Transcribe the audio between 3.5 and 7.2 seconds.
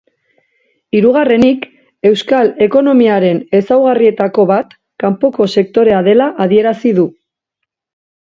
ezaugarrietako bat kanpoko sektorea dela adierazi du.